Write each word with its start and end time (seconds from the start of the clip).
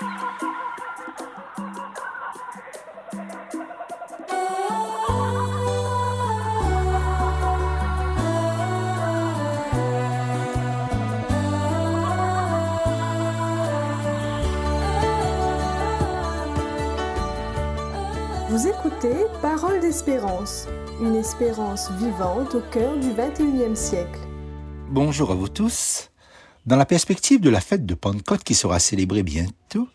Vous 0.00 0.06
écoutez 18.66 19.26
Parole 19.42 19.80
d'espérance, 19.80 20.66
une 21.02 21.16
espérance 21.16 21.90
vivante 21.92 22.54
au 22.54 22.60
cœur 22.72 22.96
du 22.96 23.10
21e 23.10 23.74
siècle. 23.74 24.18
Bonjour 24.88 25.30
à 25.30 25.34
vous 25.34 25.48
tous. 25.48 26.09
Dans 26.70 26.76
la 26.76 26.86
perspective 26.86 27.40
de 27.40 27.50
la 27.50 27.60
fête 27.60 27.84
de 27.84 27.94
Pentecôte 27.94 28.44
qui 28.44 28.54
sera 28.54 28.78
célébrée 28.78 29.24
bientôt, 29.24 29.88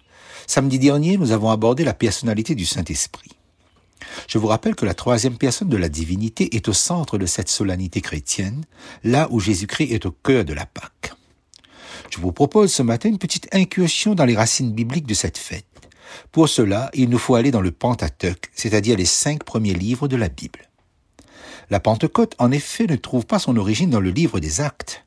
samedi 0.45 0.77
dernier, 0.77 1.15
nous 1.15 1.31
avons 1.31 1.49
abordé 1.49 1.85
la 1.85 1.93
personnalité 1.93 2.53
du 2.53 2.65
Saint-Esprit. 2.65 3.31
Je 4.27 4.37
vous 4.37 4.47
rappelle 4.47 4.75
que 4.75 4.85
la 4.85 4.93
troisième 4.93 5.37
personne 5.37 5.69
de 5.69 5.77
la 5.77 5.87
divinité 5.87 6.53
est 6.53 6.67
au 6.67 6.73
centre 6.73 7.17
de 7.17 7.25
cette 7.25 7.47
solennité 7.47 8.01
chrétienne, 8.01 8.65
là 9.05 9.29
où 9.31 9.39
Jésus-Christ 9.39 9.93
est 9.93 10.05
au 10.05 10.11
cœur 10.11 10.43
de 10.43 10.51
la 10.51 10.65
Pâque. 10.65 11.13
Je 12.09 12.19
vous 12.19 12.33
propose 12.33 12.73
ce 12.73 12.83
matin 12.83 13.07
une 13.07 13.19
petite 13.19 13.47
incursion 13.53 14.13
dans 14.13 14.25
les 14.25 14.35
racines 14.35 14.73
bibliques 14.73 15.07
de 15.07 15.13
cette 15.13 15.37
fête. 15.37 15.63
Pour 16.33 16.49
cela, 16.49 16.91
il 16.93 17.07
nous 17.07 17.19
faut 17.19 17.35
aller 17.35 17.51
dans 17.51 17.61
le 17.61 17.71
Pentateuque, 17.71 18.51
c'est-à-dire 18.53 18.97
les 18.97 19.05
cinq 19.05 19.45
premiers 19.45 19.75
livres 19.75 20.09
de 20.09 20.17
la 20.17 20.27
Bible. 20.27 20.69
La 21.69 21.79
Pentecôte, 21.79 22.35
en 22.37 22.51
effet, 22.51 22.85
ne 22.85 22.97
trouve 22.97 23.25
pas 23.25 23.39
son 23.39 23.55
origine 23.55 23.91
dans 23.91 24.01
le 24.01 24.11
livre 24.11 24.41
des 24.41 24.59
Actes. 24.59 25.04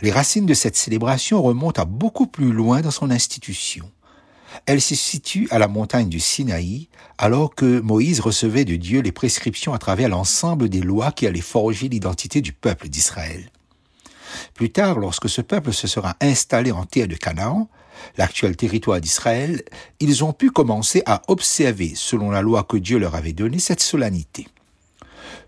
Les 0.00 0.10
racines 0.10 0.46
de 0.46 0.54
cette 0.54 0.76
célébration 0.76 1.42
remontent 1.42 1.82
à 1.82 1.84
beaucoup 1.84 2.26
plus 2.26 2.52
loin 2.52 2.80
dans 2.80 2.90
son 2.90 3.10
institution. 3.10 3.90
Elle 4.66 4.80
se 4.80 4.94
situe 4.94 5.48
à 5.50 5.58
la 5.58 5.68
montagne 5.68 6.08
du 6.08 6.20
Sinaï, 6.20 6.88
alors 7.18 7.54
que 7.54 7.80
Moïse 7.80 8.20
recevait 8.20 8.64
de 8.64 8.76
Dieu 8.76 9.00
les 9.00 9.12
prescriptions 9.12 9.72
à 9.72 9.78
travers 9.78 10.08
l'ensemble 10.08 10.68
des 10.68 10.80
lois 10.80 11.12
qui 11.12 11.26
allaient 11.26 11.40
forger 11.40 11.88
l'identité 11.88 12.40
du 12.40 12.52
peuple 12.52 12.88
d'Israël. 12.88 13.50
Plus 14.54 14.70
tard, 14.70 14.98
lorsque 14.98 15.28
ce 15.28 15.40
peuple 15.40 15.72
se 15.72 15.86
sera 15.86 16.16
installé 16.20 16.72
en 16.72 16.84
terre 16.84 17.08
de 17.08 17.16
Canaan, 17.16 17.68
l'actuel 18.16 18.56
territoire 18.56 19.00
d'Israël, 19.00 19.62
ils 20.00 20.24
ont 20.24 20.32
pu 20.32 20.50
commencer 20.50 21.02
à 21.06 21.22
observer, 21.28 21.92
selon 21.94 22.30
la 22.30 22.42
loi 22.42 22.64
que 22.64 22.76
Dieu 22.76 22.98
leur 22.98 23.14
avait 23.14 23.32
donnée, 23.32 23.58
cette 23.58 23.82
solennité. 23.82 24.48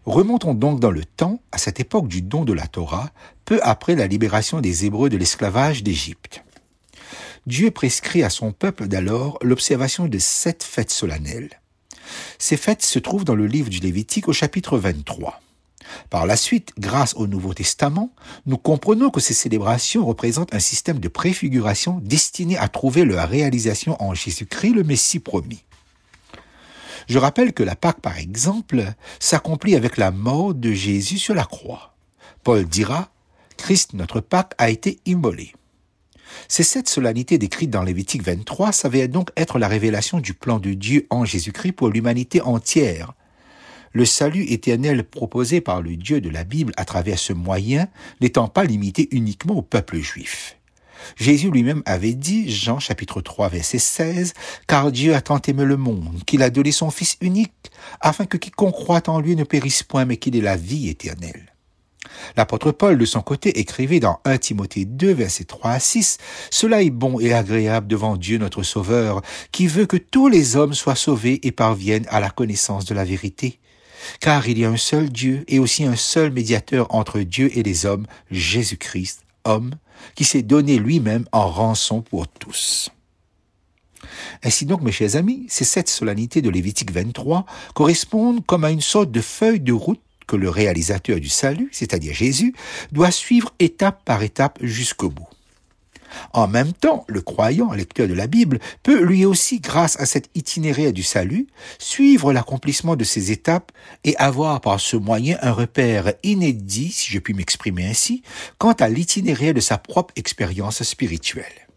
Remontons 0.05 0.55
donc 0.55 0.81
dans 0.81 0.91
le 0.91 1.05
temps, 1.05 1.41
à 1.53 1.59
cette 1.59 1.81
époque 1.81 2.09
du 2.09 2.23
don 2.23 2.45
de 2.45 2.53
la 2.53 2.67
Torah, 2.67 3.11
peu 3.45 3.61
après 3.63 3.95
la 3.95 4.07
libération 4.07 4.61
des 4.61 4.85
Hébreux 4.85 5.09
de 5.09 5.17
l'esclavage 5.17 5.83
d'Égypte. 5.83 6.43
Dieu 7.47 7.71
prescrit 7.71 8.23
à 8.23 8.31
son 8.31 8.53
peuple 8.53 8.89
d'alors 8.89 9.39
l'observation 9.43 10.09
de 10.09 10.19
sept 10.19 10.63
fêtes 10.63 10.91
solennelles. 10.91 11.61
Ces 12.39 12.57
fêtes 12.57 12.85
se 12.85 12.99
trouvent 12.99 13.25
dans 13.25 13.35
le 13.35 13.47
livre 13.47 13.71
du 13.71 13.81
Lévitique 13.81 14.29
au 14.29 14.33
chapitre 14.33 14.79
23. 14.79 15.41
Par 16.11 16.27
la 16.27 16.37
suite, 16.37 16.73
grâce 16.79 17.15
au 17.15 17.27
Nouveau 17.27 17.55
Testament, 17.55 18.11
nous 18.47 18.57
comprenons 18.57 19.11
que 19.11 19.21
ces 19.21 19.35
célébrations 19.35 20.07
représentent 20.07 20.55
un 20.55 20.61
système 20.61 20.99
de 20.99 21.09
préfiguration 21.09 22.01
destiné 22.03 22.57
à 22.57 22.69
trouver 22.69 23.05
leur 23.05 23.29
réalisation 23.29 24.03
en 24.03 24.15
Jésus-Christ, 24.15 24.73
le 24.73 24.83
Messie 24.83 25.21
promis. 25.21 25.65
Je 27.09 27.19
rappelle 27.19 27.53
que 27.53 27.63
la 27.63 27.77
Pâque, 27.77 28.01
par 28.01 28.19
exemple, 28.19 28.85
s'accomplit 29.19 29.77
avec 29.77 29.97
la 29.97 30.11
mort 30.11 30.55
de 30.55 30.73
Jésus 30.73 31.19
sur 31.19 31.35
la 31.35 31.45
croix. 31.45 31.95
Paul 32.43 32.65
dira, 32.65 33.11
Christ, 33.57 33.95
notre 33.95 34.21
Pâque, 34.21 34.55
a 34.59 34.71
été 34.71 34.99
immolé. 35.07 35.53
C'est 36.49 36.63
cette 36.63 36.89
solennité 36.89 37.39
décrite 37.39 37.71
dans 37.71 37.83
Lévitique 37.83 38.23
23 38.23 38.73
s'avère 38.73 39.09
donc 39.09 39.31
être 39.37 39.59
la 39.59 39.69
révélation 39.69 40.19
du 40.21 40.35
plan 40.35 40.59
de 40.59 40.73
Dieu 40.73 41.07
en 41.11 41.25
Jésus-Christ 41.25 41.73
pour 41.73 41.89
l'humanité 41.89 42.41
entière, 42.41 43.13
le 43.93 44.05
salut 44.05 44.45
éternel 44.51 45.05
proposé 45.05 45.61
par 45.61 45.81
le 45.81 45.97
Dieu 45.97 46.21
de 46.21 46.29
la 46.29 46.43
Bible 46.43 46.73
à 46.77 46.85
travers 46.85 47.19
ce 47.19 47.33
moyen 47.33 47.87
n'étant 48.21 48.49
pas 48.49 48.65
limité 48.65 49.09
uniquement 49.13 49.55
au 49.55 49.63
peuple 49.63 49.99
juif. 49.99 50.57
Jésus 51.17 51.51
lui-même 51.51 51.83
avait 51.87 52.15
dit, 52.15 52.51
Jean 52.51 52.79
chapitre 52.79 53.21
3 53.21 53.49
verset 53.49 53.79
16, 53.79 54.35
Car 54.67 54.93
Dieu 54.93 55.15
a 55.15 55.21
tant 55.21 55.41
aimé 55.41 55.65
le 55.65 55.77
monde 55.77 56.23
qu'il 56.27 56.43
a 56.43 56.51
donné 56.51 56.73
son 56.73 56.91
Fils 56.91 57.17
unique, 57.21 57.53
afin 58.01 58.27
que 58.27 58.37
quiconque 58.37 58.75
croit 58.75 59.09
en 59.09 59.21
lui 59.21 59.37
ne 59.37 59.45
périsse 59.45 59.83
point, 59.83 60.05
mais 60.05 60.17
qu'il 60.17 60.37
ait 60.37 60.41
la 60.41 60.57
vie 60.57 60.89
éternelle. 60.89 61.53
L'apôtre 62.37 62.71
Paul, 62.71 62.99
de 62.99 63.05
son 63.05 63.23
côté, 63.23 63.59
écrivait 63.59 64.01
dans 64.01 64.21
1 64.25 64.39
Timothée 64.39 64.85
2, 64.85 65.13
verset 65.13 65.45
3 65.45 65.71
à 65.71 65.81
6, 65.81 66.19
Cela 66.51 66.83
est 66.83 66.91
bon 66.91 67.19
et 67.19 67.33
agréable 67.33 67.87
devant 67.87 68.17
Dieu 68.17 68.39
notre 68.39 68.63
Sauveur, 68.63 69.23
qui 69.53 69.67
veut 69.67 69.87
que 69.87 69.97
tous 69.97 70.29
les 70.29 70.57
hommes 70.57 70.75
soient 70.75 70.95
sauvés 70.95 71.41
et 71.43 71.53
parviennent 71.53 72.07
à 72.11 72.21
la 72.21 72.31
connaissance 72.31 72.85
de 72.85 72.95
la 72.95 73.05
vérité 73.05 73.59
car 74.21 74.49
il 74.49 74.59
y 74.59 74.65
a 74.65 74.71
un 74.71 74.77
seul 74.77 75.11
Dieu 75.11 75.45
et 75.49 75.59
aussi 75.59 75.85
un 75.85 75.97
seul 75.97 76.31
médiateur 76.31 76.95
entre 76.95 77.21
Dieu 77.21 77.51
et 77.57 77.63
les 77.63 77.87
hommes, 77.87 78.07
Jésus-Christ, 78.31 79.25
homme, 79.45 79.75
qui 80.15 80.25
s'est 80.25 80.43
donné 80.43 80.79
lui-même 80.79 81.25
en 81.33 81.49
rançon 81.49 82.03
pour 82.03 82.29
tous. 82.29 82.91
Ainsi 84.43 84.67
donc, 84.67 84.83
mes 84.83 84.93
chers 84.93 85.17
amis, 85.17 85.47
ces 85.49 85.65
sept 85.65 85.89
solennités 85.89 86.43
de 86.43 86.51
Lévitique 86.51 86.93
23 86.93 87.47
correspondent 87.75 88.45
comme 88.45 88.65
à 88.65 88.71
une 88.71 88.81
sorte 88.81 89.11
de 89.11 89.21
feuille 89.21 89.61
de 89.61 89.73
route 89.73 90.01
que 90.27 90.37
le 90.37 90.49
réalisateur 90.49 91.21
du 91.21 91.29
salut, 91.29 91.69
c'est-à-dire 91.73 92.15
Jésus, 92.15 92.55
doit 92.93 93.11
suivre 93.11 93.53
étape 93.59 94.05
par 94.05 94.23
étape 94.23 94.59
jusqu'au 94.63 95.11
bout. 95.11 95.29
En 96.33 96.49
même 96.49 96.73
temps, 96.73 97.05
le 97.09 97.21
croyant, 97.21 97.73
lecteur 97.73 98.09
de 98.09 98.15
la 98.15 98.27
Bible, 98.27 98.59
peut 98.83 99.03
lui 99.03 99.25
aussi, 99.25 99.61
grâce 99.61 99.99
à 100.01 100.07
cet 100.07 100.31
itinéraire 100.35 100.93
du 100.93 101.03
salut, 101.03 101.47
suivre 101.79 102.33
l'accomplissement 102.33 102.97
de 102.97 103.05
ces 103.05 103.33
étapes 103.33 103.73
et 104.05 104.17
avoir 104.17 104.61
par 104.61 104.81
ce 104.81 104.97
moyen 104.97 105.39
un 105.43 105.53
repère 105.53 106.13
inédit, 106.23 106.91
si 106.91 107.11
je 107.11 107.19
puis 107.19 107.35
m'exprimer 107.35 107.87
ainsi, 107.87 108.23
quant 108.59 108.73
à 108.73 108.89
l'itinéraire 108.89 109.55
de 109.55 109.61
sa 109.61 109.79
propre 109.79 110.13
expérience 110.17 110.83
spirituelle. 110.83 111.69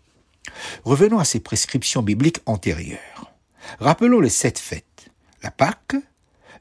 Revenons 0.83 1.19
à 1.19 1.25
ces 1.25 1.39
prescriptions 1.39 2.01
bibliques 2.01 2.41
antérieures. 2.45 3.31
Rappelons 3.79 4.19
les 4.19 4.29
sept 4.29 4.59
fêtes. 4.59 4.83
La 5.43 5.51
Pâque, 5.51 5.95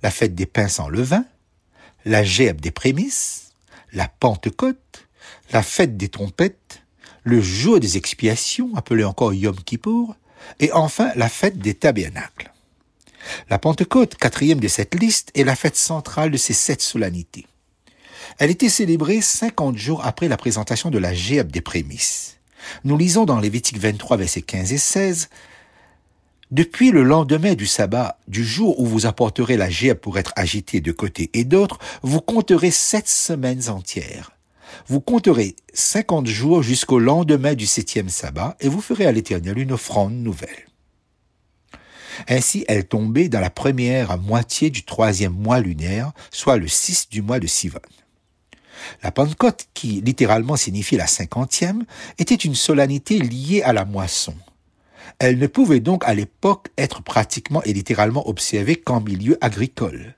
la 0.03 0.11
fête 0.11 0.35
des 0.35 0.47
pains 0.47 0.69
sans 0.69 0.89
levain, 0.89 1.25
la 2.05 2.23
gerbe 2.23 2.61
des 2.61 2.71
prémices, 2.71 3.55
la 3.93 4.09
Pentecôte, 4.09 5.09
la 5.53 5.63
fête 5.63 5.97
des 5.97 6.09
trompettes, 6.09 6.83
le 7.27 7.41
jour 7.41 7.81
des 7.81 7.97
expiations, 7.97 8.71
appelé 8.77 9.03
encore 9.03 9.35
Yom 9.35 9.57
Kippour, 9.57 10.15
et 10.61 10.71
enfin 10.71 11.11
la 11.17 11.29
fête 11.29 11.59
des 11.59 11.75
tabernacles. 11.75 12.53
La 13.51 13.59
Pentecôte, 13.59 14.15
quatrième 14.15 14.61
de 14.61 14.69
cette 14.69 14.95
liste, 14.95 15.33
est 15.35 15.43
la 15.43 15.57
fête 15.57 15.75
centrale 15.75 16.31
de 16.31 16.37
ces 16.37 16.53
sept 16.53 16.81
solennités. 16.81 17.49
Elle 18.39 18.53
était 18.53 18.69
célébrée 18.69 19.21
cinquante 19.21 19.77
jours 19.77 20.07
après 20.07 20.29
la 20.29 20.37
présentation 20.37 20.89
de 20.89 20.99
la 20.99 21.13
gerbe 21.13 21.51
des 21.51 21.61
prémices. 21.61 22.37
Nous 22.85 22.97
lisons 22.97 23.25
dans 23.25 23.41
Lévitique 23.41 23.79
23, 23.79 24.19
versets 24.19 24.43
15 24.43 24.73
et 24.73 24.79
16, 24.79 25.29
depuis 26.53 26.93
le 26.93 27.03
lendemain 27.03 27.55
du 27.55 27.67
sabbat, 27.67 28.21
du 28.29 28.45
jour 28.45 28.79
où 28.79 28.87
vous 28.87 29.05
apporterez 29.05 29.57
la 29.57 29.69
gerbe 29.69 29.99
pour 29.99 30.17
être 30.17 30.33
agitée 30.37 30.81
de 30.81 30.93
côté 30.93 31.29
et 31.35 31.45
d'autre, 31.45 31.81
vous 32.03 32.21
compterez 32.21 32.71
sept 32.71 33.09
semaines 33.09 33.69
entières. 33.69 34.36
Vous 34.89 35.01
compterez 35.01 35.57
cinquante 35.73 36.27
jours 36.27 36.63
jusqu'au 36.63 36.99
lendemain 36.99 37.55
du 37.55 37.67
septième 37.67 38.09
sabbat 38.09 38.57
et 38.61 38.69
vous 38.69 38.81
ferez 38.81 39.07
à 39.07 39.13
l'Éternel 39.13 39.59
une 39.59 39.73
offrande 39.73 40.15
nouvelle. 40.15 40.67
Ainsi, 42.29 42.65
elle 42.69 42.87
tombait 42.87 43.29
dans 43.29 43.41
la 43.41 43.51
première 43.51 44.19
moitié 44.19 44.71
du 44.71 44.85
troisième 44.85 45.35
mois 45.35 45.61
lunaire, 45.61 46.13
soit 46.31 46.57
le 46.57 46.69
6 46.69 47.09
du 47.11 47.23
mois 47.23 47.41
de 47.41 47.47
Sivan. 47.47 47.81
La 49.03 49.11
Pentecôte, 49.11 49.67
qui 49.75 50.01
littéralement 50.01 50.57
signifie 50.57 50.97
la 50.97 51.07
cinquantième, 51.07 51.85
était 52.19 52.35
une 52.35 52.55
solennité 52.55 53.19
liée 53.19 53.63
à 53.63 53.73
la 53.73 53.85
moisson. 53.85 54.35
Elle 55.19 55.39
ne 55.39 55.47
pouvait 55.47 55.81
donc 55.81 56.05
à 56.05 56.15
l'époque 56.15 56.69
être 56.77 57.03
pratiquement 57.03 57.63
et 57.63 57.73
littéralement 57.73 58.29
observée 58.29 58.77
qu'en 58.77 59.01
milieu 59.01 59.39
agricole. 59.41 60.15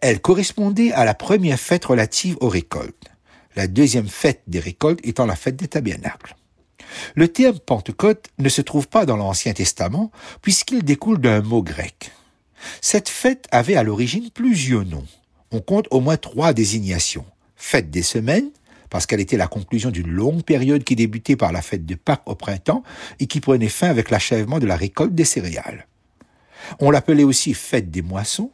Elle 0.00 0.20
correspondait 0.20 0.92
à 0.92 1.04
la 1.04 1.14
première 1.14 1.58
fête 1.58 1.84
relative 1.84 2.36
aux 2.40 2.48
récoltes 2.48 3.09
la 3.56 3.66
deuxième 3.66 4.08
fête 4.08 4.42
des 4.46 4.60
récoltes 4.60 5.00
étant 5.04 5.26
la 5.26 5.36
fête 5.36 5.56
des 5.56 5.68
tabernacles. 5.68 6.36
Le 7.14 7.28
terme 7.28 7.58
Pentecôte 7.58 8.28
ne 8.38 8.48
se 8.48 8.62
trouve 8.62 8.88
pas 8.88 9.06
dans 9.06 9.16
l'Ancien 9.16 9.52
Testament 9.52 10.10
puisqu'il 10.42 10.82
découle 10.82 11.20
d'un 11.20 11.42
mot 11.42 11.62
grec. 11.62 12.12
Cette 12.80 13.08
fête 13.08 13.46
avait 13.50 13.76
à 13.76 13.82
l'origine 13.82 14.30
plusieurs 14.30 14.84
noms. 14.84 15.06
On 15.50 15.60
compte 15.60 15.88
au 15.90 16.00
moins 16.00 16.16
trois 16.16 16.52
désignations. 16.52 17.24
Fête 17.56 17.90
des 17.90 18.02
semaines, 18.02 18.50
parce 18.90 19.06
qu'elle 19.06 19.20
était 19.20 19.36
la 19.36 19.46
conclusion 19.46 19.90
d'une 19.90 20.10
longue 20.10 20.42
période 20.42 20.84
qui 20.84 20.96
débutait 20.96 21.36
par 21.36 21.52
la 21.52 21.62
fête 21.62 21.86
de 21.86 21.94
Pâques 21.94 22.22
au 22.26 22.34
printemps 22.34 22.82
et 23.18 23.26
qui 23.26 23.40
prenait 23.40 23.68
fin 23.68 23.88
avec 23.88 24.10
l'achèvement 24.10 24.58
de 24.58 24.66
la 24.66 24.76
récolte 24.76 25.14
des 25.14 25.24
céréales. 25.24 25.86
On 26.80 26.90
l'appelait 26.90 27.24
aussi 27.24 27.54
fête 27.54 27.90
des 27.90 28.02
moissons, 28.02 28.50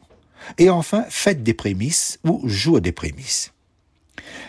et 0.57 0.69
enfin 0.69 1.05
fête 1.09 1.43
des 1.43 1.53
prémices 1.53 2.19
ou 2.23 2.47
jour 2.47 2.79
des 2.79 2.91
prémices. 2.91 3.51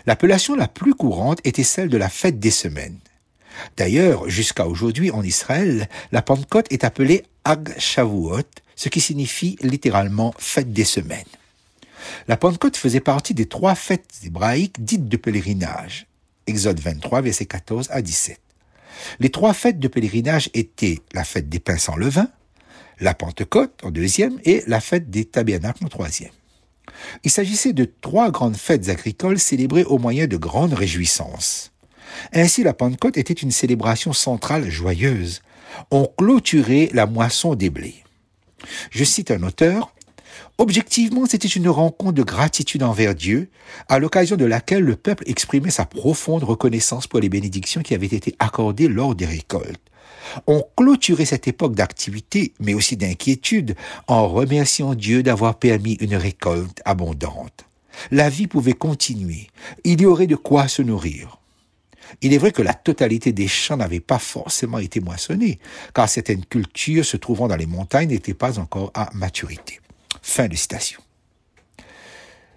L'appellation 0.07 0.55
la 0.55 0.69
plus 0.69 0.95
courante 0.95 1.41
était 1.45 1.65
celle 1.65 1.89
de 1.89 1.97
la 1.97 2.09
fête 2.09 2.39
des 2.39 2.51
semaines. 2.51 2.99
D'ailleurs, 3.77 4.29
jusqu'à 4.29 4.67
aujourd'hui 4.67 5.11
en 5.11 5.23
Israël, 5.23 5.89
la 6.13 6.23
Pentecôte 6.23 6.71
est 6.71 6.85
appelée 6.85 7.25
Ag 7.45 7.79
Shavuot, 7.79 8.43
ce 8.77 8.89
qui 8.89 9.01
signifie 9.01 9.59
littéralement 9.61 10.35
fête 10.39 10.73
des 10.73 10.85
semaines. 10.85 11.25
La 12.29 12.37
Pentecôte 12.37 12.77
faisait 12.77 13.01
partie 13.01 13.35
des 13.35 13.47
trois 13.47 13.75
fêtes 13.75 14.21
hébraïques 14.25 14.85
dites 14.85 15.09
de 15.09 15.17
pèlerinage. 15.17 16.07
Exode 16.47 16.81
23, 16.81 17.21
versets 17.23 17.47
14 17.47 17.89
à 17.91 18.01
17. 18.01 18.41
Les 19.21 19.31
trois 19.31 19.53
fêtes 19.53 19.79
de 19.79 19.89
pèlerinage 19.89 20.51
étaient 20.55 21.01
la 21.13 21.25
fête 21.25 21.49
des 21.49 21.61
pains 21.61 21.79
sans 21.79 21.97
levain, 21.97 22.29
la 23.01 23.15
Pentecôte 23.15 23.85
en 23.85 23.91
deuxième 23.91 24.39
et 24.45 24.63
la 24.67 24.81
fête 24.81 25.11
des 25.11 25.25
tabernacles 25.25 25.85
en 25.85 25.89
troisième. 25.89 26.33
Il 27.25 27.31
s'agissait 27.31 27.73
de 27.73 27.90
trois 28.00 28.31
grandes 28.31 28.56
fêtes 28.56 28.88
agricoles 28.88 29.38
célébrées 29.38 29.85
au 29.85 29.99
moyen 29.99 30.26
de 30.26 30.37
grandes 30.37 30.75
réjouissances. 30.75 31.73
Ainsi, 32.32 32.62
la 32.62 32.75
Pentecôte 32.75 33.17
était 33.17 33.35
une 33.35 33.50
célébration 33.50 34.12
centrale 34.12 34.69
joyeuse. 34.70 35.43
On 35.90 36.06
clôturait 36.06 36.90
la 36.93 37.06
moisson 37.06 37.55
des 37.55 37.70
blés. 37.70 38.02
Je 38.90 39.05
cite 39.05 39.31
un 39.31 39.43
auteur, 39.43 39.93
Objectivement, 40.61 41.26
c'était 41.26 41.46
une 41.46 41.69
rencontre 41.69 42.12
de 42.12 42.23
gratitude 42.23 42.82
envers 42.82 43.14
Dieu, 43.14 43.49
à 43.88 44.00
l'occasion 44.00 44.37
de 44.37 44.44
laquelle 44.44 44.82
le 44.82 44.96
peuple 44.96 45.23
exprimait 45.26 45.70
sa 45.70 45.85
profonde 45.85 46.43
reconnaissance 46.43 47.06
pour 47.06 47.20
les 47.20 47.29
bénédictions 47.29 47.82
qui 47.82 47.94
avaient 47.94 48.06
été 48.06 48.35
accordées 48.40 48.88
lors 48.88 49.14
des 49.14 49.26
récoltes. 49.26 49.81
On 50.47 50.65
clôturait 50.77 51.25
cette 51.25 51.49
époque 51.49 51.75
d'activité, 51.75 52.53
mais 52.61 52.75
aussi 52.75 52.97
d'inquiétude, 52.97 53.77
en 54.07 54.29
remerciant 54.29 54.95
Dieu 54.95 55.23
d'avoir 55.23 55.59
permis 55.59 55.95
une 55.95 56.17
récolte 56.17 56.81
abondante. 56.85 57.65
La 58.11 58.31
vie 58.31 58.47
pouvait 58.47 58.75
continuer. 58.75 59.49
Il 59.85 60.01
y 60.01 60.07
aurait 60.07 60.27
de 60.27 60.37
quoi 60.37 60.69
se 60.69 60.83
nourrir. 60.83 61.39
Il 62.23 62.33
est 62.33 62.39
vrai 62.39 62.53
que 62.53 62.63
la 62.63 62.75
totalité 62.75 63.33
des 63.33 63.49
champs 63.49 63.77
n'avait 63.77 64.01
pas 64.01 64.19
forcément 64.19 64.79
été 64.79 65.01
moissonnée, 65.01 65.59
car 65.95 66.09
certaines 66.09 66.45
cultures 66.45 67.05
se 67.05 67.17
trouvant 67.17 67.49
dans 67.49 67.57
les 67.57 67.67
montagnes 67.67 68.09
n'étaient 68.09 68.35
pas 68.35 68.59
encore 68.59 68.91
à 68.95 69.11
maturité. 69.15 69.81
Fin 70.23 70.49
de 70.49 70.57
citation. 70.57 71.01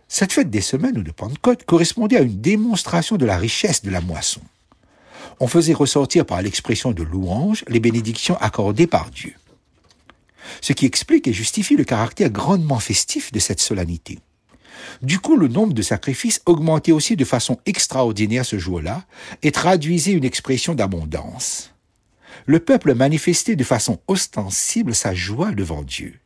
Cette 0.07 0.33
fête 0.33 0.49
des 0.49 0.61
semaines 0.61 0.97
ou 0.97 1.03
de 1.03 1.11
Pentecôte 1.11 1.63
correspondait 1.63 2.17
à 2.17 2.21
une 2.21 2.41
démonstration 2.41 3.17
de 3.17 3.25
la 3.25 3.37
richesse 3.37 3.81
de 3.81 3.89
la 3.89 4.01
moisson. 4.01 4.41
On 5.39 5.47
faisait 5.47 5.73
ressortir 5.73 6.25
par 6.25 6.41
l'expression 6.41 6.91
de 6.91 7.03
louange 7.03 7.63
les 7.67 7.79
bénédictions 7.79 8.37
accordées 8.39 8.87
par 8.87 9.09
Dieu. 9.09 9.33
Ce 10.61 10.73
qui 10.73 10.85
explique 10.85 11.27
et 11.27 11.33
justifie 11.33 11.75
le 11.75 11.83
caractère 11.83 12.29
grandement 12.29 12.79
festif 12.79 13.31
de 13.31 13.39
cette 13.39 13.61
solennité. 13.61 14.19
Du 15.01 15.19
coup, 15.19 15.37
le 15.37 15.47
nombre 15.47 15.73
de 15.73 15.81
sacrifices 15.81 16.41
augmentait 16.45 16.91
aussi 16.91 17.15
de 17.15 17.25
façon 17.25 17.59
extraordinaire 17.65 18.45
ce 18.45 18.57
jour-là 18.57 19.05
et 19.43 19.51
traduisait 19.51 20.11
une 20.11 20.25
expression 20.25 20.75
d'abondance. 20.75 21.73
Le 22.45 22.59
peuple 22.59 22.95
manifestait 22.95 23.55
de 23.55 23.63
façon 23.63 23.99
ostensible 24.07 24.95
sa 24.95 25.13
joie 25.13 25.51
devant 25.51 25.83
Dieu 25.83 26.19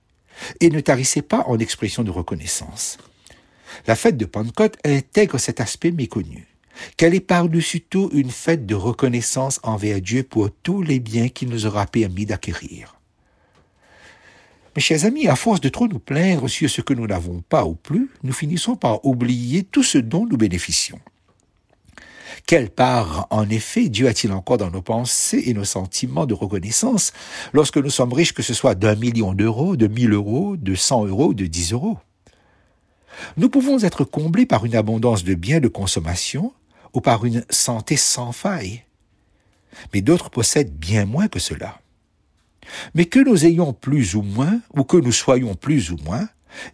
et 0.59 0.69
ne 0.69 0.79
tarissait 0.79 1.21
pas 1.21 1.43
en 1.47 1.59
expression 1.59 2.03
de 2.03 2.11
reconnaissance. 2.11 2.97
La 3.87 3.95
fête 3.95 4.17
de 4.17 4.25
Pentecôte 4.25 4.77
intègre 4.85 5.37
cet 5.37 5.59
aspect 5.59 5.91
méconnu, 5.91 6.47
qu'elle 6.97 7.13
est 7.13 7.19
par-dessus 7.19 7.81
tout 7.81 8.09
une 8.13 8.31
fête 8.31 8.65
de 8.65 8.75
reconnaissance 8.75 9.59
envers 9.63 10.01
Dieu 10.01 10.23
pour 10.23 10.49
tous 10.63 10.81
les 10.81 10.99
biens 10.99 11.29
qu'il 11.29 11.49
nous 11.49 11.65
aura 11.65 11.85
permis 11.85 12.25
d'acquérir. 12.25 12.95
Mes 14.75 14.81
chers 14.81 15.05
amis, 15.05 15.27
à 15.27 15.37
force 15.37 15.61
de 15.61 15.69
trop 15.69 15.87
nous 15.87 15.99
plaindre 15.99 16.49
sur 16.49 16.69
ce 16.69 16.81
que 16.81 16.93
nous 16.93 17.07
n'avons 17.07 17.41
pas 17.47 17.65
ou 17.65 17.75
plus, 17.75 18.09
nous 18.23 18.33
finissons 18.33 18.75
par 18.75 19.05
oublier 19.05 19.63
tout 19.63 19.83
ce 19.83 19.97
dont 19.97 20.25
nous 20.25 20.35
bénéficions. 20.35 20.99
Quelle 22.45 22.69
part, 22.69 23.27
en 23.29 23.49
effet, 23.49 23.87
Dieu 23.87 24.07
a-t-il 24.07 24.33
encore 24.33 24.57
dans 24.57 24.69
nos 24.69 24.81
pensées 24.81 25.43
et 25.45 25.53
nos 25.53 25.63
sentiments 25.63 26.25
de 26.25 26.33
reconnaissance 26.33 27.13
lorsque 27.53 27.77
nous 27.77 27.89
sommes 27.89 28.11
riches, 28.11 28.33
que 28.33 28.43
ce 28.43 28.53
soit 28.53 28.75
d'un 28.75 28.95
million 28.95 29.33
d'euros, 29.33 29.77
de 29.77 29.87
mille 29.87 30.11
euros, 30.11 30.57
de 30.57 30.75
cent 30.75 31.05
euros, 31.05 31.33
de 31.33 31.45
dix 31.45 31.71
euros? 31.71 31.97
Nous 33.37 33.49
pouvons 33.49 33.81
être 33.83 34.03
comblés 34.03 34.45
par 34.45 34.65
une 34.65 34.75
abondance 34.75 35.23
de 35.23 35.35
biens 35.35 35.61
de 35.61 35.69
consommation 35.69 36.51
ou 36.95 37.01
par 37.01 37.25
une 37.25 37.45
santé 37.51 37.97
sans 37.97 38.31
faille. 38.31 38.83
Mais 39.93 40.01
d'autres 40.01 40.31
possèdent 40.31 40.73
bien 40.73 41.05
moins 41.05 41.27
que 41.27 41.39
cela. 41.39 41.79
Mais 42.95 43.05
que 43.05 43.19
nous 43.19 43.45
ayons 43.45 43.73
plus 43.73 44.15
ou 44.15 44.23
moins, 44.23 44.59
ou 44.73 44.83
que 44.83 44.97
nous 44.97 45.11
soyons 45.11 45.53
plus 45.53 45.91
ou 45.91 45.97
moins, 46.03 46.27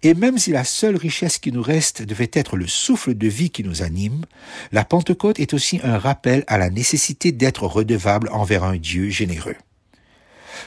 et 0.04 0.14
même 0.14 0.38
si 0.38 0.52
la 0.52 0.64
seule 0.64 0.96
richesse 0.96 1.40
qui 1.40 1.52
nous 1.52 1.64
reste 1.64 2.04
devait 2.04 2.30
être 2.34 2.56
le 2.56 2.68
souffle 2.68 3.16
de 3.16 3.28
vie 3.28 3.50
qui 3.50 3.64
nous 3.64 3.82
anime, 3.82 4.26
la 4.72 4.86
Pentecôte 4.86 5.40
est 5.40 5.56
aussi 5.56 5.80
un 5.84 5.98
rappel 5.98 6.44
à 6.48 6.60
la 6.60 6.70
nécessité 6.70 7.32
d'être 7.32 7.64
redevable 7.64 8.30
envers 8.32 8.64
un 8.64 8.78
Dieu 8.78 9.10
généreux. 9.10 9.56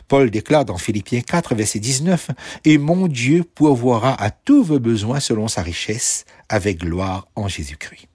Paul 0.08 0.30
déclare 0.30 0.64
dans 0.64 0.78
Philippiens 0.78 1.20
4, 1.20 1.54
verset 1.54 1.78
19, 1.78 2.30
Et 2.64 2.78
mon 2.78 3.06
Dieu 3.06 3.44
pourvoira 3.44 4.20
à 4.20 4.30
tous 4.30 4.64
vos 4.64 4.80
besoins 4.80 5.20
selon 5.20 5.46
sa 5.46 5.62
richesse, 5.62 6.24
avec 6.48 6.78
gloire 6.78 7.28
en 7.36 7.46
Jésus-Christ. 7.46 8.08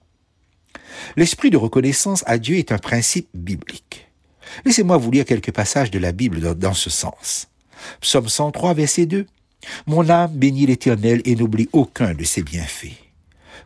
L'esprit 1.16 1.50
de 1.50 1.56
reconnaissance 1.56 2.22
à 2.26 2.38
Dieu 2.38 2.56
est 2.56 2.72
un 2.72 2.78
principe 2.78 3.28
biblique. 3.34 4.08
Laissez-moi 4.64 4.96
vous 4.96 5.10
lire 5.10 5.24
quelques 5.24 5.52
passages 5.52 5.90
de 5.90 5.98
la 5.98 6.12
Bible 6.12 6.54
dans, 6.56 6.74
ce 6.74 6.90
sens. 6.90 7.48
Psaume 8.00 8.28
103, 8.28 8.74
verset 8.74 9.06
2. 9.06 9.26
Mon 9.86 10.08
âme 10.08 10.32
bénit 10.32 10.66
l'Éternel 10.66 11.22
et 11.24 11.36
n'oublie 11.36 11.68
aucun 11.72 12.14
de 12.14 12.24
ses 12.24 12.42
bienfaits. 12.42 12.96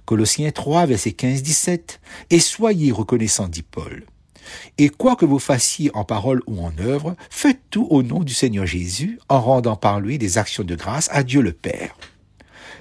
Colossiens 0.04 0.50
3, 0.50 0.86
verset 0.86 1.10
15-17. 1.10 1.98
Et 2.30 2.40
soyez 2.40 2.92
reconnaissants, 2.92 3.48
dit 3.48 3.62
Paul. 3.62 4.04
Et 4.76 4.90
quoi 4.90 5.16
que 5.16 5.24
vous 5.24 5.38
fassiez 5.38 5.90
en 5.94 6.04
parole 6.04 6.42
ou 6.46 6.60
en 6.60 6.72
œuvre, 6.78 7.16
faites 7.30 7.60
tout 7.70 7.86
au 7.90 8.02
nom 8.02 8.22
du 8.22 8.34
Seigneur 8.34 8.66
Jésus, 8.66 9.18
en 9.28 9.40
rendant 9.40 9.76
par 9.76 10.00
lui 10.00 10.18
des 10.18 10.36
actions 10.36 10.64
de 10.64 10.74
grâce 10.74 11.08
à 11.12 11.22
Dieu 11.22 11.40
le 11.40 11.52
Père. 11.52 11.96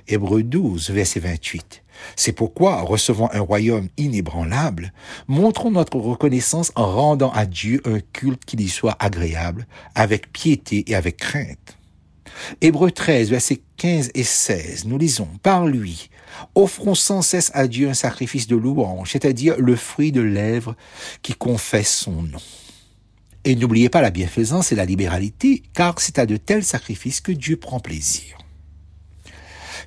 Hébreu 0.08 0.44
12, 0.44 0.90
verset 0.90 1.22
28. 1.22 1.83
C'est 2.16 2.32
pourquoi, 2.34 2.82
recevant 2.82 3.30
un 3.34 3.42
royaume 3.42 3.90
inébranlable, 3.98 4.94
montrons 5.28 5.72
notre 5.72 5.98
reconnaissance 5.98 6.72
en 6.76 6.92
rendant 6.92 7.32
à 7.32 7.46
Dieu 7.46 7.82
un 7.86 8.00
culte 8.00 8.46
qui 8.46 8.58
lui 8.58 8.70
soit 8.70 8.96
agréable, 9.00 9.68
avec 9.96 10.32
piété 10.32 10.84
et 10.88 10.96
avec 10.96 11.18
crainte. 11.18 11.78
Hébreu 12.62 12.92
13, 12.92 13.30
versets 13.30 13.62
15 13.78 14.12
et 14.16 14.24
16, 14.24 14.86
nous 14.86 14.98
lisons, 14.98 15.28
Par 15.42 15.68
lui, 15.68 16.10
offrons 16.56 16.96
sans 16.96 17.22
cesse 17.22 17.52
à 17.54 17.68
Dieu 17.68 17.90
un 17.90 17.94
sacrifice 17.94 18.48
de 18.48 18.56
louange, 18.56 19.12
c'est-à-dire 19.12 19.56
le 19.58 19.76
fruit 19.76 20.12
de 20.12 20.22
lèvres 20.22 20.76
qui 21.22 21.34
confesse 21.34 21.94
son 21.94 22.24
nom. 22.24 22.40
Et 23.46 23.56
n'oubliez 23.56 23.90
pas 23.90 24.02
la 24.02 24.10
bienfaisance 24.10 24.72
et 24.72 24.76
la 24.76 24.86
libéralité, 24.86 25.64
car 25.74 26.00
c'est 26.00 26.18
à 26.18 26.26
de 26.26 26.38
tels 26.38 26.64
sacrifices 26.64 27.20
que 27.20 27.34
Dieu 27.34 27.58
prend 27.58 27.80
plaisir. 27.80 28.38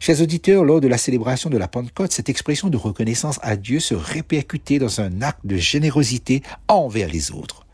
Chers 0.00 0.20
auditeurs, 0.20 0.64
lors 0.64 0.80
de 0.80 0.88
la 0.88 0.98
célébration 0.98 1.50
de 1.50 1.58
la 1.58 1.68
Pentecôte, 1.68 2.12
cette 2.12 2.28
expression 2.28 2.68
de 2.68 2.76
reconnaissance 2.76 3.38
à 3.42 3.56
Dieu 3.56 3.80
se 3.80 3.94
répercutait 3.94 4.78
dans 4.78 5.00
un 5.00 5.22
acte 5.22 5.44
de 5.44 5.56
générosité 5.56 6.42
envers 6.68 7.08
les 7.08 7.30
autres. 7.30 7.66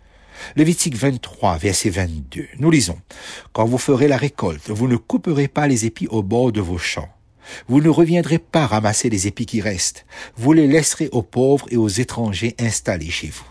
Lévitique 0.57 0.97
23, 0.97 1.59
verset 1.59 1.91
22. 1.91 2.47
Nous 2.59 2.71
lisons, 2.71 2.99
Quand 3.53 3.65
vous 3.65 3.79
ferez 3.79 4.09
la 4.09 4.17
récolte, 4.17 4.71
vous 4.71 4.89
ne 4.89 4.97
couperez 4.97 5.49
pas 5.49 5.67
les 5.67 5.85
épis 5.85 6.07
au 6.09 6.23
bord 6.23 6.53
de 6.53 6.61
vos 6.61 6.79
champs. 6.79 7.09
Vous 7.69 7.81
ne 7.81 7.89
reviendrez 7.89 8.39
pas 8.39 8.67
ramasser 8.67 9.11
les 9.11 9.27
épis 9.27 9.47
qui 9.47 9.61
restent. 9.61 10.07
Vous 10.37 10.53
les 10.53 10.67
laisserez 10.67 11.09
aux 11.13 11.23
pauvres 11.23 11.67
et 11.71 11.77
aux 11.77 11.89
étrangers 11.89 12.55
installés 12.59 13.11
chez 13.11 13.29
vous. 13.29 13.45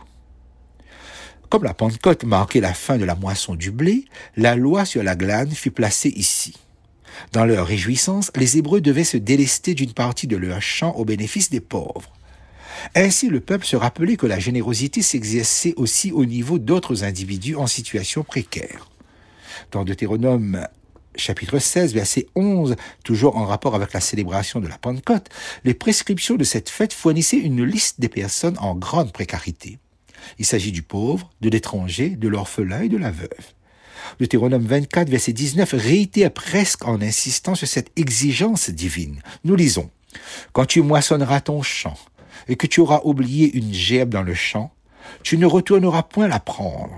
Comme 1.49 1.63
la 1.65 1.73
Pentecôte 1.73 2.23
marquait 2.23 2.61
la 2.61 2.73
fin 2.73 2.97
de 2.97 3.03
la 3.03 3.15
moisson 3.15 3.55
du 3.55 3.71
blé, 3.71 4.05
la 4.37 4.55
loi 4.55 4.85
sur 4.85 5.03
la 5.03 5.15
glane 5.15 5.51
fut 5.51 5.71
placée 5.71 6.13
ici. 6.15 6.55
Dans 7.33 7.45
leur 7.45 7.67
réjouissance, 7.67 8.31
les 8.35 8.57
Hébreux 8.57 8.81
devaient 8.81 9.03
se 9.03 9.17
délester 9.17 9.73
d'une 9.73 9.93
partie 9.93 10.27
de 10.27 10.37
leur 10.37 10.61
champ 10.61 10.93
au 10.95 11.05
bénéfice 11.05 11.49
des 11.49 11.59
pauvres. 11.59 12.13
Ainsi, 12.95 13.29
le 13.29 13.39
peuple 13.39 13.65
se 13.65 13.75
rappelait 13.75 14.17
que 14.17 14.25
la 14.25 14.39
générosité 14.39 15.01
s'exerçait 15.01 15.73
aussi 15.75 16.11
au 16.11 16.25
niveau 16.25 16.59
d'autres 16.59 17.03
individus 17.03 17.55
en 17.55 17.67
situation 17.67 18.23
précaire. 18.23 18.89
Dans 19.71 19.83
Deutéronome 19.83 20.67
chapitre 21.15 21.59
16, 21.59 21.93
verset 21.93 22.27
11, 22.35 22.75
toujours 23.03 23.37
en 23.37 23.45
rapport 23.45 23.75
avec 23.75 23.93
la 23.93 23.99
célébration 23.99 24.59
de 24.59 24.67
la 24.67 24.77
Pentecôte, 24.77 25.29
les 25.63 25.73
prescriptions 25.73 26.35
de 26.35 26.43
cette 26.43 26.69
fête 26.69 26.93
fournissaient 26.93 27.37
une 27.37 27.63
liste 27.63 27.99
des 27.99 28.09
personnes 28.09 28.57
en 28.59 28.75
grande 28.75 29.11
précarité. 29.11 29.79
Il 30.39 30.45
s'agit 30.45 30.71
du 30.71 30.83
pauvre, 30.83 31.29
de 31.41 31.49
l'étranger, 31.49 32.09
de 32.09 32.27
l'orphelin 32.27 32.81
et 32.81 32.89
de 32.89 32.97
la 32.97 33.11
veuve. 33.11 33.53
Deutéronome 34.19 34.65
24, 34.65 35.09
verset 35.09 35.33
19 35.33 35.73
réitère 35.73 36.31
presque 36.31 36.87
en 36.87 37.01
insistant 37.01 37.55
sur 37.55 37.67
cette 37.67 37.91
exigence 37.95 38.69
divine. 38.69 39.21
Nous 39.43 39.55
lisons, 39.55 39.89
Quand 40.53 40.65
tu 40.65 40.81
moissonneras 40.81 41.41
ton 41.41 41.61
champ, 41.61 41.97
et 42.47 42.55
que 42.55 42.67
tu 42.67 42.79
auras 42.81 43.01
oublié 43.03 43.55
une 43.55 43.73
gerbe 43.73 44.09
dans 44.09 44.23
le 44.23 44.33
champ, 44.33 44.73
tu 45.23 45.37
ne 45.37 45.45
retourneras 45.45 46.03
point 46.03 46.27
la 46.27 46.39
prendre. 46.39 46.95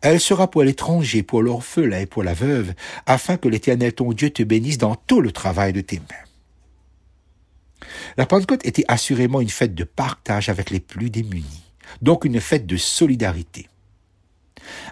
Elle 0.00 0.20
sera 0.20 0.50
pour 0.50 0.62
l'étranger, 0.62 1.22
pour 1.22 1.42
l'orphelin 1.42 2.00
et 2.00 2.06
pour 2.06 2.22
la 2.22 2.34
veuve, 2.34 2.74
afin 3.06 3.36
que 3.36 3.48
l'Éternel 3.48 3.92
ton 3.92 4.12
Dieu 4.12 4.30
te 4.30 4.42
bénisse 4.42 4.78
dans 4.78 4.94
tout 4.94 5.20
le 5.20 5.32
travail 5.32 5.72
de 5.72 5.80
tes 5.80 5.98
mains. 5.98 7.86
La 8.16 8.26
Pentecôte 8.26 8.64
était 8.64 8.84
assurément 8.88 9.40
une 9.40 9.48
fête 9.48 9.74
de 9.74 9.84
partage 9.84 10.48
avec 10.48 10.70
les 10.70 10.80
plus 10.80 11.10
démunis, 11.10 11.62
donc 12.02 12.24
une 12.24 12.40
fête 12.40 12.66
de 12.66 12.76
solidarité. 12.76 13.68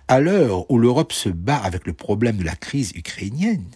À 0.07 0.21
l'heure 0.21 0.71
où 0.71 0.79
l'Europe 0.79 1.13
se 1.13 1.31
bat 1.31 1.57
avec 1.57 1.87
le 1.87 1.95
problème 1.95 2.37
de 2.37 2.45
la 2.45 2.57
crise 2.57 2.93
ukrainienne, 2.95 3.71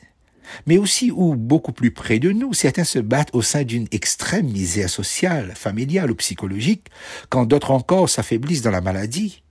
mais 0.66 0.76
aussi 0.76 1.10
où, 1.10 1.34
beaucoup 1.36 1.72
plus 1.72 1.90
près 1.90 2.18
de 2.18 2.32
nous, 2.32 2.52
certains 2.52 2.84
se 2.84 2.98
battent 2.98 3.34
au 3.34 3.42
sein 3.42 3.64
d'une 3.64 3.88
extrême 3.92 4.46
misère 4.46 4.90
sociale, 4.90 5.52
familiale 5.54 6.10
ou 6.10 6.14
psychologique, 6.16 6.88
quand 7.30 7.46
d'autres 7.46 7.70
encore 7.70 8.10
s'affaiblissent 8.10 8.62
dans 8.62 8.70
la 8.70 8.82
maladie, 8.82 9.42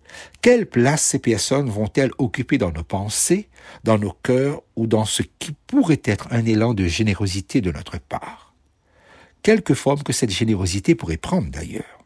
quelle 0.42 0.66
place 0.68 1.02
ces 1.02 1.20
personnes 1.20 1.70
vont-elles 1.70 2.12
occuper 2.18 2.58
dans 2.58 2.72
nos 2.72 2.84
pensées, 2.84 3.50
dans 3.84 3.98
nos 3.98 4.14
cœurs 4.24 4.62
ou 4.76 4.88
dans 4.88 5.06
ce 5.06 5.24
qui 5.40 5.54
pourrait 5.68 6.02
être 6.06 6.28
un 6.32 6.46
élan 6.46 6.74
de 6.74 6.86
générosité 6.86 7.62
de 7.62 7.72
notre 7.72 8.00
part? 8.00 8.54
Quelque 9.44 9.74
forme 9.74 10.04
que 10.04 10.14
cette 10.14 10.32
générosité 10.32 10.96
pourrait 10.96 11.18
prendre 11.18 11.50
d'ailleurs. 11.50 11.97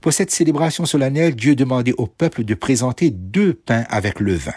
Pour 0.00 0.12
cette 0.12 0.30
célébration 0.30 0.86
solennelle, 0.86 1.34
Dieu 1.34 1.56
demandait 1.56 1.94
au 1.98 2.06
peuple 2.06 2.44
de 2.44 2.54
présenter 2.54 3.10
deux 3.10 3.54
pains 3.54 3.84
avec 3.88 4.20
le 4.20 4.34
vin. 4.34 4.52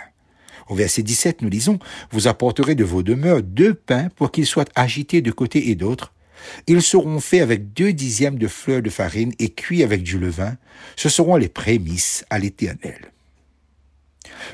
Au 0.70 0.76
verset 0.76 1.04
17, 1.04 1.42
nous 1.42 1.50
lisons, 1.50 1.80
Vous 2.12 2.28
apporterez 2.28 2.76
de 2.76 2.84
vos 2.84 3.04
demeures 3.04 3.42
deux 3.42 3.74
pains 3.74 4.10
pour 4.16 4.32
qu'ils 4.32 4.46
soient 4.46 4.66
agités 4.76 5.22
de 5.22 5.32
côté 5.32 5.70
et 5.70 5.76
d'autre. 5.76 6.14
Ils 6.68 6.82
seront 6.82 7.20
faits 7.20 7.42
avec 7.42 7.74
deux 7.74 7.94
dixièmes 7.94 8.38
de 8.38 8.48
fleurs 8.48 8.82
de 8.82 8.90
farine 8.90 9.34
et 9.40 9.50
cuits 9.50 9.84
avec 9.84 10.04
du 10.04 10.18
levain. 10.18 10.58
Ce 10.96 11.10
seront 11.10 11.36
les 11.36 11.50
prémices 11.50 12.26
à 12.30 12.40
l'Éternel. 12.40 13.12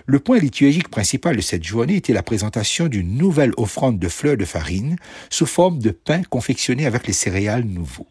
Le 0.06 0.20
point 0.20 0.40
liturgique 0.40 0.90
principal 0.90 1.36
de 1.36 1.42
cette 1.42 1.64
journée 1.64 1.98
était 1.98 2.14
la 2.14 2.24
présentation 2.24 2.88
d'une 2.88 3.18
nouvelle 3.18 3.54
offrande 3.58 4.00
de 4.00 4.08
fleurs 4.10 4.38
de 4.38 4.46
farine 4.46 4.98
sous 5.30 5.46
forme 5.46 5.80
de 5.80 5.92
pain 5.92 6.24
confectionné 6.24 6.86
avec 6.86 7.08
les 7.08 7.14
céréales 7.14 7.66
nouveaux. 7.66 8.08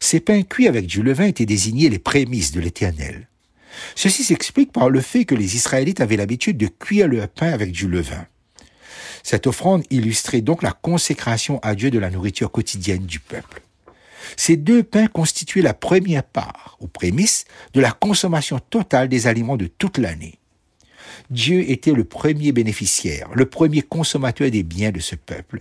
Ces 0.00 0.20
pains 0.20 0.42
cuits 0.42 0.68
avec 0.68 0.86
du 0.86 1.02
levain 1.02 1.26
étaient 1.26 1.46
désignés 1.46 1.88
les 1.88 1.98
prémices 1.98 2.52
de 2.52 2.60
l'Éternel. 2.60 3.28
Ceci 3.94 4.24
s'explique 4.24 4.72
par 4.72 4.90
le 4.90 5.00
fait 5.00 5.24
que 5.24 5.34
les 5.34 5.56
Israélites 5.56 6.00
avaient 6.00 6.16
l'habitude 6.16 6.58
de 6.58 6.66
cuire 6.66 7.08
leur 7.08 7.28
pain 7.28 7.52
avec 7.52 7.72
du 7.72 7.88
levain. 7.88 8.26
Cette 9.22 9.46
offrande 9.46 9.84
illustrait 9.90 10.40
donc 10.40 10.62
la 10.62 10.72
consécration 10.72 11.58
à 11.62 11.74
Dieu 11.74 11.90
de 11.90 11.98
la 11.98 12.10
nourriture 12.10 12.50
quotidienne 12.50 13.06
du 13.06 13.20
peuple. 13.20 13.62
Ces 14.36 14.56
deux 14.56 14.82
pains 14.82 15.06
constituaient 15.06 15.62
la 15.62 15.74
première 15.74 16.24
part, 16.24 16.76
ou 16.80 16.86
prémisse, 16.86 17.44
de 17.74 17.80
la 17.80 17.92
consommation 17.92 18.58
totale 18.58 19.08
des 19.08 19.26
aliments 19.26 19.56
de 19.56 19.66
toute 19.66 19.98
l'année. 19.98 20.38
Dieu 21.30 21.70
était 21.70 21.92
le 21.92 22.04
premier 22.04 22.52
bénéficiaire, 22.52 23.28
le 23.34 23.46
premier 23.46 23.82
consommateur 23.82 24.50
des 24.50 24.62
biens 24.62 24.90
de 24.90 25.00
ce 25.00 25.14
peuple. 25.14 25.60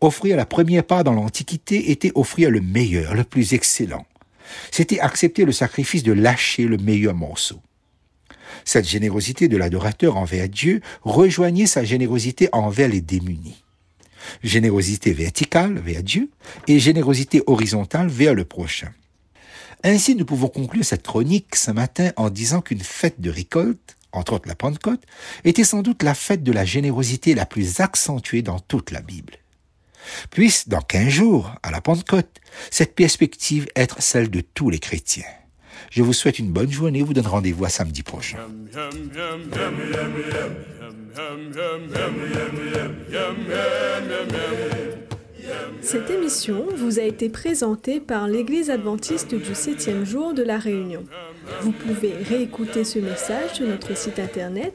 Offrir 0.00 0.36
la 0.36 0.46
première 0.46 0.84
part 0.84 1.04
dans 1.04 1.12
l'Antiquité 1.12 1.90
était 1.90 2.12
offrir 2.14 2.50
le 2.50 2.60
meilleur, 2.60 3.14
le 3.14 3.24
plus 3.24 3.54
excellent. 3.54 4.06
C'était 4.70 5.00
accepter 5.00 5.44
le 5.44 5.52
sacrifice 5.52 6.02
de 6.02 6.12
lâcher 6.12 6.64
le 6.64 6.76
meilleur 6.76 7.14
morceau. 7.14 7.60
Cette 8.64 8.88
générosité 8.88 9.48
de 9.48 9.56
l'adorateur 9.56 10.16
envers 10.16 10.48
Dieu 10.48 10.80
rejoignait 11.02 11.66
sa 11.66 11.84
générosité 11.84 12.48
envers 12.52 12.88
les 12.88 13.00
démunis. 13.00 13.62
Générosité 14.42 15.12
verticale 15.12 15.78
vers 15.78 16.02
Dieu 16.02 16.30
et 16.68 16.78
générosité 16.78 17.42
horizontale 17.46 18.08
vers 18.08 18.34
le 18.34 18.44
prochain. 18.44 18.92
Ainsi, 19.84 20.14
nous 20.14 20.24
pouvons 20.24 20.48
conclure 20.48 20.84
cette 20.84 21.02
chronique 21.02 21.56
ce 21.56 21.72
matin 21.72 22.12
en 22.16 22.30
disant 22.30 22.60
qu'une 22.60 22.80
fête 22.80 23.20
de 23.20 23.30
récolte, 23.30 23.96
entre 24.12 24.34
autres 24.34 24.48
la 24.48 24.54
Pentecôte, 24.54 25.02
était 25.44 25.64
sans 25.64 25.82
doute 25.82 26.04
la 26.04 26.14
fête 26.14 26.44
de 26.44 26.52
la 26.52 26.64
générosité 26.64 27.34
la 27.34 27.46
plus 27.46 27.80
accentuée 27.80 28.42
dans 28.42 28.60
toute 28.60 28.92
la 28.92 29.00
Bible. 29.00 29.41
Puisse, 30.30 30.68
dans 30.68 30.80
quinze 30.80 31.08
jours, 31.08 31.54
à 31.62 31.70
la 31.70 31.80
Pentecôte, 31.80 32.40
cette 32.70 32.94
perspective 32.94 33.66
être 33.76 34.02
celle 34.02 34.30
de 34.30 34.40
tous 34.40 34.70
les 34.70 34.78
chrétiens. 34.78 35.24
Je 35.90 36.02
vous 36.02 36.12
souhaite 36.12 36.38
une 36.38 36.50
bonne 36.50 36.70
journée, 36.70 37.02
vous 37.02 37.14
donne 37.14 37.26
rendez-vous 37.26 37.64
à 37.64 37.68
samedi 37.68 38.02
prochain. 38.02 38.38
Cette 45.80 46.10
émission 46.10 46.66
vous 46.76 46.98
a 46.98 47.02
été 47.02 47.28
présentée 47.28 48.00
par 48.00 48.26
l'Église 48.28 48.70
adventiste 48.70 49.34
du 49.34 49.54
septième 49.54 50.04
jour 50.04 50.34
de 50.34 50.42
la 50.42 50.58
Réunion. 50.58 51.04
Vous 51.60 51.72
pouvez 51.72 52.12
réécouter 52.12 52.84
ce 52.84 52.98
message 52.98 53.54
sur 53.54 53.66
notre 53.66 53.96
site 53.96 54.18
internet 54.18 54.74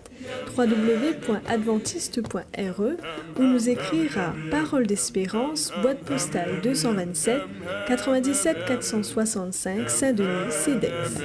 www.adventiste.re 0.57 3.39
ou 3.39 3.43
nous 3.43 3.69
écrire 3.69 4.17
à 4.17 4.33
Parole 4.51 4.87
d'Espérance, 4.87 5.71
boîte 5.81 5.99
postale 5.99 6.59
227 6.61 7.41
97 7.87 8.65
465 8.65 9.89
Saint-Denis, 9.89 10.51
CEDEX. 10.51 11.21